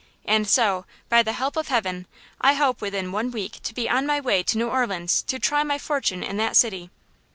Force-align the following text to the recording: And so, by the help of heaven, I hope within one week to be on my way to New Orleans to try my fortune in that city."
And 0.25 0.47
so, 0.47 0.85
by 1.09 1.21
the 1.21 1.33
help 1.33 1.55
of 1.55 1.67
heaven, 1.67 2.07
I 2.41 2.53
hope 2.53 2.81
within 2.81 3.11
one 3.11 3.29
week 3.29 3.59
to 3.61 3.71
be 3.71 3.87
on 3.87 4.07
my 4.07 4.19
way 4.19 4.41
to 4.41 4.57
New 4.57 4.67
Orleans 4.67 5.21
to 5.27 5.37
try 5.37 5.61
my 5.61 5.77
fortune 5.77 6.23
in 6.23 6.37
that 6.37 6.57
city." 6.57 6.89